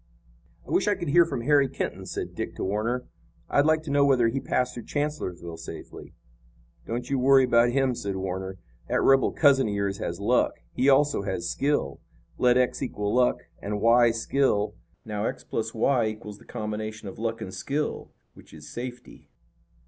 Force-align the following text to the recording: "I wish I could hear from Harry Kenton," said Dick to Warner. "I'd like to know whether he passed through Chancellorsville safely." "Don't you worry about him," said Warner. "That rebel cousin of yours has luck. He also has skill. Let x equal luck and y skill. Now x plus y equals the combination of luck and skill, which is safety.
"I 0.67 0.71
wish 0.71 0.87
I 0.87 0.95
could 0.95 1.09
hear 1.09 1.25
from 1.25 1.41
Harry 1.41 1.69
Kenton," 1.69 2.07
said 2.07 2.33
Dick 2.33 2.55
to 2.55 2.63
Warner. 2.63 3.05
"I'd 3.51 3.67
like 3.67 3.83
to 3.83 3.91
know 3.91 4.03
whether 4.03 4.29
he 4.29 4.39
passed 4.39 4.73
through 4.73 4.85
Chancellorsville 4.85 5.57
safely." 5.57 6.15
"Don't 6.87 7.07
you 7.11 7.19
worry 7.19 7.43
about 7.43 7.69
him," 7.69 7.93
said 7.93 8.15
Warner. 8.15 8.57
"That 8.89 9.01
rebel 9.03 9.31
cousin 9.31 9.67
of 9.67 9.75
yours 9.75 9.99
has 9.99 10.19
luck. 10.19 10.53
He 10.73 10.89
also 10.89 11.21
has 11.21 11.51
skill. 11.51 11.99
Let 12.39 12.57
x 12.57 12.81
equal 12.81 13.13
luck 13.13 13.41
and 13.61 13.79
y 13.79 14.09
skill. 14.09 14.73
Now 15.05 15.25
x 15.25 15.43
plus 15.43 15.71
y 15.75 16.07
equals 16.07 16.39
the 16.39 16.45
combination 16.45 17.07
of 17.07 17.19
luck 17.19 17.39
and 17.39 17.53
skill, 17.53 18.09
which 18.33 18.55
is 18.55 18.67
safety. 18.73 19.29